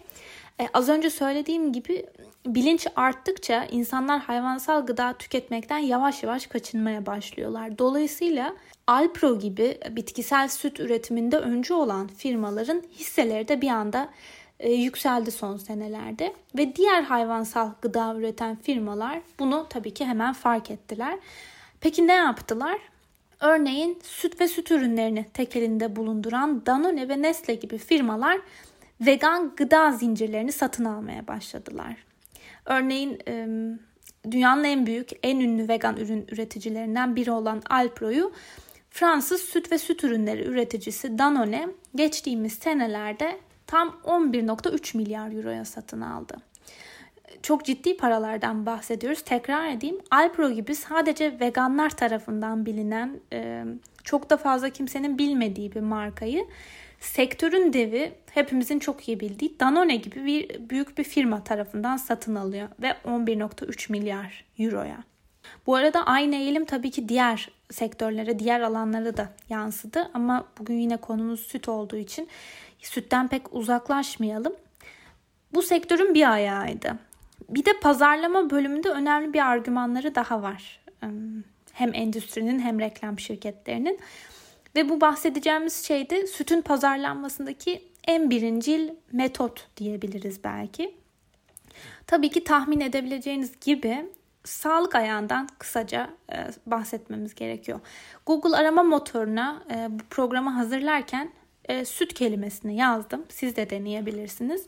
e, 0.60 0.68
az 0.74 0.88
önce 0.88 1.10
söylediğim 1.10 1.72
gibi 1.72 2.06
bilinç 2.46 2.86
arttıkça 2.96 3.64
insanlar 3.64 4.20
hayvansal 4.20 4.86
gıda 4.86 5.12
tüketmekten 5.12 5.78
yavaş 5.78 6.22
yavaş 6.22 6.46
kaçınmaya 6.46 7.06
başlıyorlar. 7.06 7.78
Dolayısıyla 7.78 8.54
Alpro 8.86 9.38
gibi 9.38 9.78
bitkisel 9.90 10.48
süt 10.48 10.80
üretiminde 10.80 11.38
öncü 11.38 11.74
olan 11.74 12.06
firmaların 12.06 12.82
hisseleri 12.92 13.48
de 13.48 13.60
bir 13.60 13.68
anda 13.68 14.08
e, 14.60 14.72
yükseldi 14.72 15.30
son 15.30 15.56
senelerde 15.56 16.34
ve 16.58 16.76
diğer 16.76 17.02
hayvansal 17.02 17.70
gıda 17.82 18.14
üreten 18.14 18.56
firmalar 18.56 19.20
bunu 19.38 19.66
tabii 19.70 19.94
ki 19.94 20.04
hemen 20.04 20.32
fark 20.32 20.70
ettiler. 20.70 21.18
Peki 21.80 22.06
ne 22.06 22.12
yaptılar? 22.12 22.78
Örneğin 23.40 23.98
süt 24.02 24.40
ve 24.40 24.48
süt 24.48 24.70
ürünlerini 24.70 25.26
tek 25.34 25.56
elinde 25.56 25.96
bulunduran 25.96 26.66
Danone 26.66 27.08
ve 27.08 27.22
Nestle 27.22 27.54
gibi 27.54 27.78
firmalar 27.78 28.38
vegan 29.00 29.52
gıda 29.56 29.92
zincirlerini 29.92 30.52
satın 30.52 30.84
almaya 30.84 31.26
başladılar. 31.26 31.96
Örneğin 32.66 33.18
dünyanın 34.30 34.64
en 34.64 34.86
büyük, 34.86 35.10
en 35.22 35.40
ünlü 35.40 35.68
vegan 35.68 35.96
ürün 35.96 36.26
üreticilerinden 36.30 37.16
biri 37.16 37.30
olan 37.30 37.62
Alpro'yu 37.70 38.32
Fransız 38.94 39.40
süt 39.40 39.72
ve 39.72 39.78
süt 39.78 40.04
ürünleri 40.04 40.44
üreticisi 40.44 41.18
Danone 41.18 41.68
geçtiğimiz 41.94 42.52
senelerde 42.52 43.38
tam 43.66 43.88
11.3 44.04 44.96
milyar 44.96 45.32
euroya 45.32 45.64
satın 45.64 46.00
aldı. 46.00 46.36
Çok 47.42 47.64
ciddi 47.64 47.96
paralardan 47.96 48.66
bahsediyoruz. 48.66 49.22
Tekrar 49.22 49.68
edeyim. 49.68 49.98
Alpro 50.10 50.50
gibi 50.50 50.74
sadece 50.74 51.40
veganlar 51.40 51.90
tarafından 51.90 52.66
bilinen, 52.66 53.20
çok 54.04 54.30
da 54.30 54.36
fazla 54.36 54.70
kimsenin 54.70 55.18
bilmediği 55.18 55.74
bir 55.74 55.80
markayı 55.80 56.46
sektörün 57.00 57.72
devi 57.72 58.12
hepimizin 58.30 58.78
çok 58.78 59.08
iyi 59.08 59.20
bildiği 59.20 59.60
Danone 59.60 59.96
gibi 59.96 60.24
bir 60.24 60.70
büyük 60.70 60.98
bir 60.98 61.04
firma 61.04 61.44
tarafından 61.44 61.96
satın 61.96 62.34
alıyor 62.34 62.68
ve 62.82 62.88
11.3 63.04 63.92
milyar 63.92 64.44
euroya. 64.58 65.04
Bu 65.66 65.74
arada 65.74 66.06
aynı 66.06 66.36
eğilim 66.36 66.64
tabii 66.64 66.90
ki 66.90 67.08
diğer 67.08 67.50
sektörlere, 67.74 68.38
diğer 68.38 68.60
alanlara 68.60 69.16
da 69.16 69.28
yansıdı 69.48 70.10
ama 70.14 70.46
bugün 70.58 70.74
yine 70.74 70.96
konumuz 70.96 71.40
süt 71.40 71.68
olduğu 71.68 71.96
için 71.96 72.28
sütten 72.78 73.28
pek 73.28 73.54
uzaklaşmayalım. 73.54 74.52
Bu 75.54 75.62
sektörün 75.62 76.14
bir 76.14 76.32
ayağıydı. 76.32 76.98
Bir 77.48 77.64
de 77.64 77.80
pazarlama 77.80 78.50
bölümünde 78.50 78.88
önemli 78.88 79.32
bir 79.32 79.46
argümanları 79.46 80.14
daha 80.14 80.42
var. 80.42 80.80
Hem 81.72 81.94
endüstrinin 81.94 82.58
hem 82.58 82.80
reklam 82.80 83.18
şirketlerinin. 83.18 83.98
Ve 84.76 84.88
bu 84.88 85.00
bahsedeceğimiz 85.00 85.84
şey 85.84 86.10
de 86.10 86.26
sütün 86.26 86.60
pazarlanmasındaki 86.62 87.82
en 88.06 88.30
birincil 88.30 88.90
metot 89.12 89.68
diyebiliriz 89.76 90.44
belki. 90.44 90.94
Tabii 92.06 92.28
ki 92.28 92.44
tahmin 92.44 92.80
edebileceğiniz 92.80 93.52
gibi 93.60 94.06
sağlık 94.44 94.94
ayağından 94.94 95.48
kısaca 95.58 96.10
e, 96.32 96.36
bahsetmemiz 96.66 97.34
gerekiyor. 97.34 97.80
Google 98.26 98.56
arama 98.56 98.82
motoruna 98.82 99.62
e, 99.70 99.86
bu 99.90 100.02
programı 100.10 100.50
hazırlarken 100.50 101.32
e, 101.64 101.84
süt 101.84 102.14
kelimesini 102.14 102.76
yazdım. 102.76 103.24
Siz 103.28 103.56
de 103.56 103.70
deneyebilirsiniz. 103.70 104.66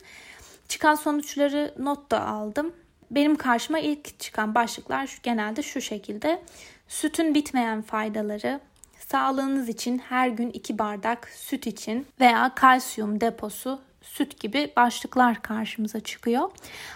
Çıkan 0.67 0.95
sonuçları 0.95 1.73
not 1.79 2.11
da 2.11 2.25
aldım. 2.25 2.73
Benim 3.11 3.35
karşıma 3.35 3.79
ilk 3.79 4.19
çıkan 4.19 4.55
başlıklar 4.55 5.07
şu, 5.07 5.21
genelde 5.23 5.63
şu 5.63 5.81
şekilde. 5.81 6.41
Sütün 6.87 7.35
bitmeyen 7.35 7.81
faydaları, 7.81 8.59
sağlığınız 9.07 9.69
için 9.69 9.97
her 9.97 10.27
gün 10.27 10.49
2 10.49 10.79
bardak 10.79 11.29
süt 11.29 11.67
için 11.67 12.07
veya 12.19 12.55
kalsiyum 12.55 13.21
deposu 13.21 13.81
süt 14.01 14.39
gibi 14.39 14.73
başlıklar 14.75 15.41
karşımıza 15.41 15.99
çıkıyor. 15.99 16.51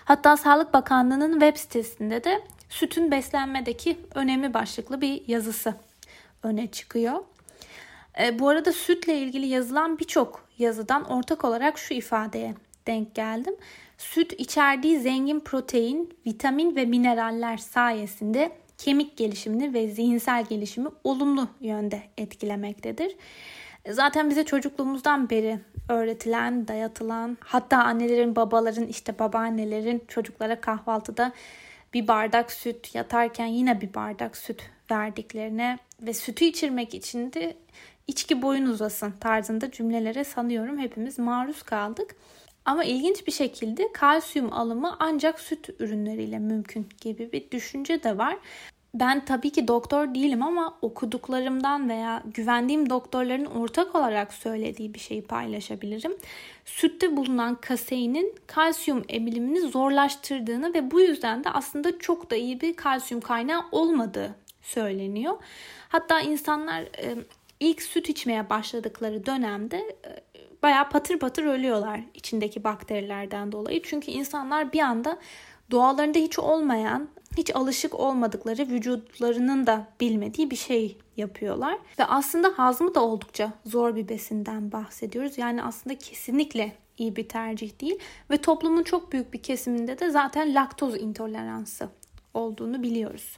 Hatta 0.05 0.37
Sağlık 0.37 0.73
Bakanlığı'nın 0.73 1.31
web 1.31 1.57
sitesinde 1.57 2.23
de 2.23 2.41
sütün 2.71 3.11
beslenmedeki 3.11 3.97
önemli 4.15 4.53
başlıklı 4.53 5.01
bir 5.01 5.27
yazısı 5.27 5.75
öne 6.43 6.67
çıkıyor. 6.67 7.19
E, 8.21 8.39
bu 8.39 8.49
arada 8.49 8.73
sütle 8.73 9.17
ilgili 9.17 9.47
yazılan 9.47 9.99
birçok 9.99 10.47
yazıdan 10.57 11.11
ortak 11.11 11.45
olarak 11.45 11.77
şu 11.77 11.93
ifadeye 11.93 12.53
denk 12.87 13.15
geldim. 13.15 13.55
Süt 13.97 14.33
içerdiği 14.37 14.99
zengin 14.99 15.39
protein, 15.39 16.17
vitamin 16.25 16.75
ve 16.75 16.85
mineraller 16.85 17.57
sayesinde 17.57 18.51
kemik 18.77 19.17
gelişimini 19.17 19.73
ve 19.73 19.87
zihinsel 19.87 20.45
gelişimi 20.45 20.89
olumlu 21.03 21.47
yönde 21.61 22.01
etkilemektedir. 22.17 23.15
Zaten 23.89 24.29
bize 24.29 24.45
çocukluğumuzdan 24.45 25.29
beri 25.29 25.59
öğretilen, 25.89 26.67
dayatılan, 26.67 27.37
hatta 27.39 27.77
annelerin, 27.77 28.35
babaların, 28.35 28.87
işte 28.87 29.19
babaannelerin 29.19 30.03
çocuklara 30.07 30.61
kahvaltıda 30.61 31.33
bir 31.93 32.07
bardak 32.07 32.51
süt, 32.51 32.95
yatarken 32.95 33.45
yine 33.45 33.81
bir 33.81 33.93
bardak 33.93 34.37
süt 34.37 34.61
verdiklerine 34.91 35.79
ve 36.01 36.13
sütü 36.13 36.45
içirmek 36.45 36.93
için 36.93 37.33
de 37.33 37.55
içki 38.07 38.41
boyun 38.41 38.65
uzasın 38.65 39.11
tarzında 39.11 39.71
cümlelere 39.71 40.23
sanıyorum 40.23 40.77
hepimiz 40.77 41.19
maruz 41.19 41.63
kaldık. 41.63 42.15
Ama 42.65 42.83
ilginç 42.83 43.27
bir 43.27 43.31
şekilde 43.31 43.91
kalsiyum 43.91 44.53
alımı 44.53 44.95
ancak 44.99 45.39
süt 45.39 45.69
ürünleriyle 45.79 46.39
mümkün 46.39 46.89
gibi 47.01 47.31
bir 47.31 47.51
düşünce 47.51 48.03
de 48.03 48.17
var. 48.17 48.37
Ben 48.93 49.25
tabii 49.25 49.49
ki 49.49 49.67
doktor 49.67 50.15
değilim 50.15 50.43
ama 50.43 50.77
okuduklarımdan 50.81 51.89
veya 51.89 52.23
güvendiğim 52.25 52.89
doktorların 52.89 53.45
ortak 53.45 53.95
olarak 53.95 54.33
söylediği 54.33 54.93
bir 54.93 54.99
şeyi 54.99 55.21
paylaşabilirim. 55.21 56.17
Sütte 56.65 57.17
bulunan 57.17 57.55
kaseinin 57.55 58.35
kalsiyum 58.47 59.03
emilimini 59.09 59.59
zorlaştırdığını 59.59 60.73
ve 60.73 60.91
bu 60.91 61.01
yüzden 61.01 61.43
de 61.43 61.49
aslında 61.49 61.99
çok 61.99 62.31
da 62.31 62.35
iyi 62.35 62.61
bir 62.61 62.75
kalsiyum 62.75 63.21
kaynağı 63.21 63.63
olmadığı 63.71 64.35
söyleniyor. 64.61 65.33
Hatta 65.89 66.21
insanlar 66.21 66.81
e, 66.81 67.15
ilk 67.59 67.81
süt 67.81 68.09
içmeye 68.09 68.49
başladıkları 68.49 69.25
dönemde 69.25 69.77
e, 69.77 70.09
bayağı 70.63 70.89
patır 70.89 71.19
patır 71.19 71.43
ölüyorlar 71.43 72.01
içindeki 72.13 72.63
bakterilerden 72.63 73.51
dolayı. 73.51 73.81
Çünkü 73.83 74.11
insanlar 74.11 74.73
bir 74.73 74.79
anda 74.79 75.17
doğalarında 75.71 76.19
hiç 76.19 76.39
olmayan, 76.39 77.09
hiç 77.37 77.55
alışık 77.55 77.99
olmadıkları 77.99 78.67
vücutlarının 78.67 79.67
da 79.67 79.87
bilmediği 80.01 80.51
bir 80.51 80.55
şey 80.55 80.97
yapıyorlar. 81.17 81.77
Ve 81.99 82.05
aslında 82.05 82.53
hazmı 82.57 82.95
da 82.95 83.03
oldukça 83.03 83.53
zor 83.65 83.95
bir 83.95 84.09
besinden 84.09 84.71
bahsediyoruz. 84.71 85.37
Yani 85.37 85.63
aslında 85.63 85.97
kesinlikle 85.97 86.73
iyi 86.97 87.15
bir 87.15 87.29
tercih 87.29 87.81
değil 87.81 87.99
ve 88.31 88.37
toplumun 88.37 88.83
çok 88.83 89.11
büyük 89.11 89.33
bir 89.33 89.43
kesiminde 89.43 89.99
de 89.99 90.09
zaten 90.09 90.55
laktoz 90.55 90.95
intoleransı 90.97 91.89
olduğunu 92.33 92.83
biliyoruz. 92.83 93.37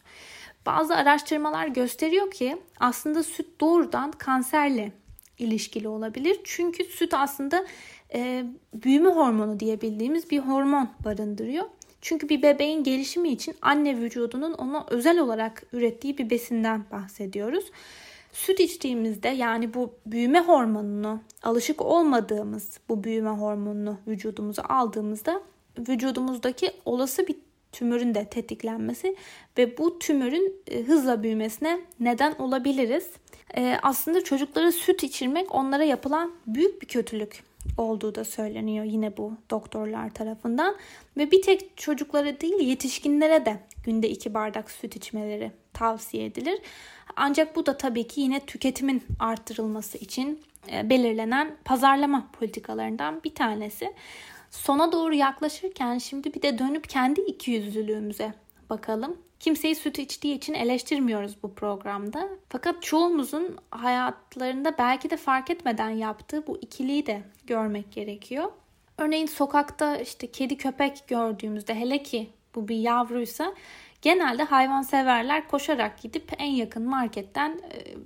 Bazı 0.65 0.95
araştırmalar 0.95 1.67
gösteriyor 1.67 2.31
ki 2.31 2.57
aslında 2.79 3.23
süt 3.23 3.61
doğrudan 3.61 4.11
kanserle 4.11 4.91
ilişkili 5.39 5.87
olabilir. 5.87 6.39
Çünkü 6.43 6.83
süt 6.83 7.13
aslında 7.13 7.65
e, 8.13 8.45
büyüme 8.73 9.09
hormonu 9.09 9.59
diye 9.59 9.81
bildiğimiz 9.81 10.31
bir 10.31 10.39
hormon 10.39 10.89
barındırıyor. 11.05 11.65
Çünkü 12.03 12.29
bir 12.29 12.41
bebeğin 12.41 12.83
gelişimi 12.83 13.29
için 13.29 13.55
anne 13.61 13.97
vücudunun 13.97 14.53
ona 14.53 14.85
özel 14.89 15.19
olarak 15.19 15.63
ürettiği 15.73 16.17
bir 16.17 16.29
besinden 16.29 16.83
bahsediyoruz. 16.91 17.65
Süt 18.33 18.59
içtiğimizde 18.59 19.27
yani 19.29 19.73
bu 19.73 19.93
büyüme 20.05 20.39
hormonunu 20.39 21.19
alışık 21.43 21.81
olmadığımız 21.81 22.79
bu 22.89 23.03
büyüme 23.03 23.29
hormonunu 23.29 23.97
vücudumuza 24.07 24.63
aldığımızda 24.63 25.41
vücudumuzdaki 25.77 26.71
olası 26.85 27.27
bir 27.27 27.35
tümörün 27.71 28.15
de 28.15 28.25
tetiklenmesi 28.25 29.15
ve 29.57 29.77
bu 29.77 29.99
tümörün 29.99 30.55
e, 30.67 30.83
hızla 30.83 31.23
büyümesine 31.23 31.79
neden 31.99 32.35
olabiliriz. 32.35 33.09
E, 33.57 33.77
aslında 33.83 34.23
çocuklara 34.23 34.71
süt 34.71 35.03
içirmek 35.03 35.55
onlara 35.55 35.83
yapılan 35.83 36.31
büyük 36.47 36.81
bir 36.81 36.87
kötülük 36.87 37.43
olduğu 37.77 38.15
da 38.15 38.25
söyleniyor 38.25 38.85
yine 38.85 39.17
bu 39.17 39.33
doktorlar 39.49 40.13
tarafından. 40.13 40.75
Ve 41.17 41.31
bir 41.31 41.41
tek 41.41 41.77
çocuklara 41.77 42.41
değil 42.41 42.59
yetişkinlere 42.59 43.45
de 43.45 43.59
günde 43.85 44.09
iki 44.09 44.33
bardak 44.33 44.71
süt 44.71 44.95
içmeleri 44.95 45.51
tavsiye 45.73 46.25
edilir. 46.25 46.59
Ancak 47.15 47.55
bu 47.55 47.65
da 47.65 47.77
tabii 47.77 48.07
ki 48.07 48.21
yine 48.21 48.39
tüketimin 48.39 49.03
arttırılması 49.19 49.97
için 49.97 50.41
e, 50.71 50.89
belirlenen 50.89 51.57
pazarlama 51.65 52.27
politikalarından 52.39 53.23
bir 53.23 53.35
tanesi. 53.35 53.93
Sona 54.51 54.91
doğru 54.91 55.13
yaklaşırken 55.13 55.97
şimdi 55.97 56.33
bir 56.33 56.41
de 56.41 56.59
dönüp 56.59 56.89
kendi 56.89 57.21
ikiyüzlülüğümüze 57.21 58.33
bakalım. 58.69 59.17
Kimseyi 59.43 59.75
süt 59.75 59.99
içtiği 59.99 60.35
için 60.35 60.53
eleştirmiyoruz 60.53 61.43
bu 61.43 61.53
programda. 61.53 62.29
Fakat 62.49 62.83
çoğumuzun 62.83 63.57
hayatlarında 63.71 64.77
belki 64.77 65.09
de 65.09 65.17
fark 65.17 65.49
etmeden 65.49 65.89
yaptığı 65.89 66.47
bu 66.47 66.57
ikiliyi 66.57 67.05
de 67.05 67.21
görmek 67.47 67.91
gerekiyor. 67.91 68.51
Örneğin 68.97 69.25
sokakta 69.25 69.97
işte 69.97 70.31
kedi 70.31 70.57
köpek 70.57 71.03
gördüğümüzde 71.07 71.75
hele 71.75 72.03
ki 72.03 72.29
bu 72.55 72.67
bir 72.67 72.75
yavruysa 72.75 73.53
genelde 74.01 74.43
hayvanseverler 74.43 75.47
koşarak 75.47 76.01
gidip 76.01 76.31
en 76.37 76.51
yakın 76.51 76.83
marketten 76.83 77.51
e, 77.51 77.97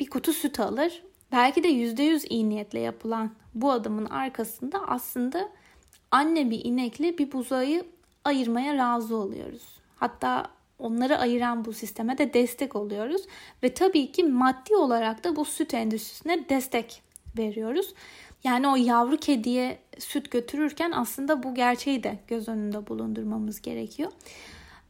bir 0.00 0.10
kutu 0.10 0.32
süt 0.32 0.60
alır. 0.60 1.02
Belki 1.32 1.62
de 1.62 1.68
%100 1.68 2.26
iyi 2.28 2.48
niyetle 2.48 2.80
yapılan 2.80 3.30
bu 3.54 3.70
adımın 3.70 4.06
arkasında 4.06 4.78
aslında 4.88 5.48
anne 6.10 6.50
bir 6.50 6.64
inekle 6.64 7.18
bir 7.18 7.32
buzayı 7.32 7.84
ayırmaya 8.24 8.74
razı 8.74 9.16
oluyoruz. 9.16 9.80
Hatta 9.96 10.59
onları 10.80 11.18
ayıran 11.18 11.64
bu 11.64 11.72
sisteme 11.72 12.18
de 12.18 12.34
destek 12.34 12.76
oluyoruz. 12.76 13.22
Ve 13.62 13.74
tabii 13.74 14.12
ki 14.12 14.24
maddi 14.24 14.76
olarak 14.76 15.24
da 15.24 15.36
bu 15.36 15.44
süt 15.44 15.74
endüstrisine 15.74 16.48
destek 16.48 17.02
veriyoruz. 17.38 17.94
Yani 18.44 18.68
o 18.68 18.76
yavru 18.76 19.16
kediye 19.16 19.78
süt 19.98 20.30
götürürken 20.30 20.92
aslında 20.92 21.42
bu 21.42 21.54
gerçeği 21.54 22.02
de 22.02 22.18
göz 22.28 22.48
önünde 22.48 22.86
bulundurmamız 22.86 23.62
gerekiyor. 23.62 24.12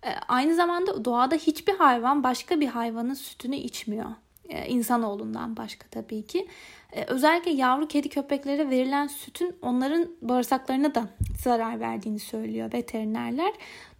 Ee, 0.04 0.08
aynı 0.28 0.54
zamanda 0.54 1.04
doğada 1.04 1.34
hiçbir 1.34 1.74
hayvan 1.74 2.24
başka 2.24 2.60
bir 2.60 2.66
hayvanın 2.66 3.14
sütünü 3.14 3.56
içmiyor. 3.56 4.10
Ee, 4.48 4.68
insanoğlundan 4.68 5.56
başka 5.56 5.88
tabii 5.88 6.26
ki. 6.26 6.48
Ee, 6.92 7.04
özellikle 7.04 7.50
yavru 7.50 7.88
kedi 7.88 8.08
köpeklere 8.08 8.70
verilen 8.70 9.06
sütün 9.06 9.56
onların 9.62 10.08
bağırsaklarına 10.22 10.94
da 10.94 11.04
zarar 11.42 11.80
verdiğini 11.80 12.18
söylüyor 12.18 12.72
veterinerler. 12.72 13.52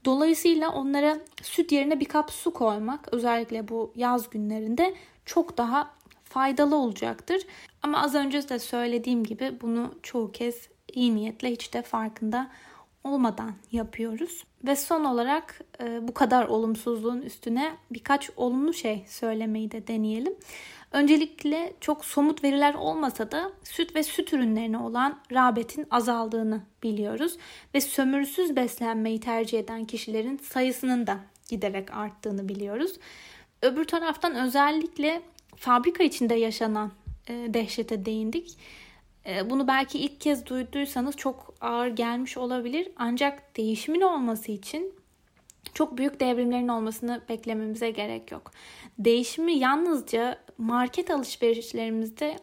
Dolayısıyla 0.05 0.71
onlara 0.71 1.19
süt 1.43 1.73
yerine 1.73 2.01
bir 2.01 2.05
kap 2.05 2.31
su 2.31 2.53
koymak 2.53 3.15
özellikle 3.15 3.69
bu 3.69 3.93
yaz 3.97 4.31
günlerinde 4.31 4.95
çok 5.25 5.59
daha 5.59 5.91
faydalı 6.25 6.77
olacaktır. 6.77 7.47
Ama 7.83 8.03
az 8.03 8.15
önce 8.15 8.49
de 8.49 8.59
söylediğim 8.59 9.25
gibi 9.25 9.53
bunu 9.61 9.95
çoğu 10.03 10.33
kez 10.33 10.69
iyi 10.93 11.15
niyetle 11.15 11.51
hiç 11.51 11.75
de 11.75 11.83
farkında 11.83 12.51
olmadan 13.05 13.53
yapıyoruz. 13.73 14.45
Ve 14.65 14.77
son 14.77 15.05
olarak 15.05 15.61
e, 15.81 16.09
bu 16.09 16.15
kadar 16.15 16.45
olumsuzluğun 16.45 17.23
üstüne 17.23 17.77
birkaç 17.91 18.31
olumlu 18.37 18.75
şey 18.75 19.05
söylemeyi 19.09 19.71
de 19.71 19.87
deneyelim. 19.87 20.35
Öncelikle 20.93 21.73
çok 21.81 22.05
somut 22.05 22.45
veriler 22.45 22.75
olmasa 22.75 23.31
da 23.31 23.53
süt 23.65 23.97
ve 23.97 24.03
süt 24.03 24.33
ürünlerine 24.33 24.79
olan 24.79 25.21
rağbetin 25.33 25.87
azaldığını 25.91 26.61
biliyoruz 26.83 27.37
ve 27.75 27.81
sömürüsüz 27.81 28.57
beslenmeyi 28.57 29.21
tercih 29.21 29.59
eden 29.59 29.85
kişilerin 29.85 30.37
sayısının 30.37 31.07
da 31.07 31.19
giderek 31.49 31.95
arttığını 31.95 32.49
biliyoruz. 32.49 32.93
Öbür 33.63 33.85
taraftan 33.85 34.35
özellikle 34.35 35.23
fabrika 35.57 36.05
içinde 36.05 36.35
yaşanan 36.35 36.93
e, 37.29 37.55
dehşete 37.55 38.05
değindik. 38.05 38.59
E, 39.27 39.51
bunu 39.51 39.69
belki 39.69 39.99
ilk 39.99 40.21
kez 40.21 40.47
duyduysanız 40.47 41.17
çok 41.17 41.55
ağır 41.61 41.87
gelmiş 41.87 42.37
olabilir. 42.37 42.89
Ancak 42.97 43.57
değişimin 43.57 44.01
olması 44.01 44.53
için 44.53 44.95
çok 45.75 45.99
büyük 45.99 46.21
devrimlerin 46.21 46.69
olmasını 46.69 47.23
beklememize 47.29 47.91
gerek 47.91 48.33
yok. 48.33 48.53
Değişimi 48.99 49.53
yalnızca 49.53 50.39
market 50.61 51.11
alışverişlerimizde 51.11 52.37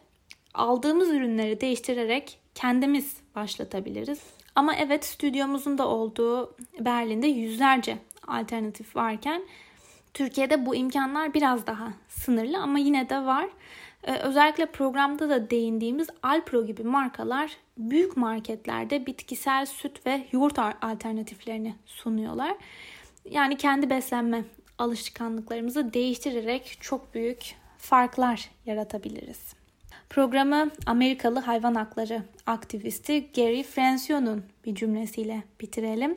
aldığımız 0.54 1.08
ürünleri 1.08 1.60
değiştirerek 1.60 2.38
kendimiz 2.54 3.16
başlatabiliriz. 3.34 4.20
Ama 4.54 4.74
evet 4.74 5.04
stüdyomuzun 5.04 5.78
da 5.78 5.88
olduğu 5.88 6.56
Berlin'de 6.80 7.26
yüzlerce 7.26 7.98
alternatif 8.26 8.96
varken 8.96 9.42
Türkiye'de 10.14 10.66
bu 10.66 10.74
imkanlar 10.74 11.34
biraz 11.34 11.66
daha 11.66 11.92
sınırlı 12.08 12.58
ama 12.58 12.78
yine 12.78 13.08
de 13.08 13.24
var. 13.24 13.48
Ee, 14.04 14.12
özellikle 14.14 14.66
programda 14.66 15.28
da 15.28 15.50
değindiğimiz 15.50 16.08
Alpro 16.22 16.66
gibi 16.66 16.82
markalar 16.82 17.56
büyük 17.78 18.16
marketlerde 18.16 19.06
bitkisel 19.06 19.66
süt 19.66 20.06
ve 20.06 20.26
yoğurt 20.32 20.58
alternatiflerini 20.58 21.74
sunuyorlar. 21.86 22.56
Yani 23.30 23.56
kendi 23.56 23.90
beslenme 23.90 24.44
alışkanlıklarımızı 24.78 25.92
değiştirerek 25.92 26.78
çok 26.80 27.14
büyük 27.14 27.54
farklar 27.78 28.50
yaratabiliriz. 28.66 29.38
Programı 30.10 30.70
Amerikalı 30.86 31.38
hayvan 31.38 31.74
hakları 31.74 32.22
aktivisti 32.46 33.26
Gary 33.36 33.62
Francione'un 33.62 34.44
bir 34.64 34.74
cümlesiyle 34.74 35.42
bitirelim. 35.60 36.16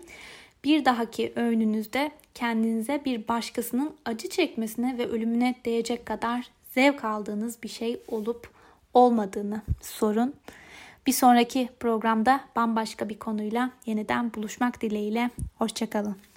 Bir 0.64 0.86
dahaki 0.86 1.34
öğününüzde 1.36 2.12
kendinize 2.36 3.02
bir 3.06 3.28
başkasının 3.28 3.96
acı 4.06 4.30
çekmesine 4.30 4.98
ve 4.98 5.08
ölümüne 5.08 5.56
değecek 5.66 6.06
kadar 6.06 6.48
zevk 6.72 7.06
aldığınız 7.06 7.64
bir 7.64 7.70
şey 7.70 8.02
olup 8.08 8.50
olmadığını 8.94 9.62
sorun. 9.82 10.34
Bir 11.08 11.12
sonraki 11.12 11.70
programda 11.80 12.42
bambaşka 12.56 13.10
bir 13.10 13.20
konuyla 13.20 13.72
yeniden 13.86 14.34
buluşmak 14.34 14.82
dileğiyle. 14.82 15.30
Hoşçakalın. 15.58 16.31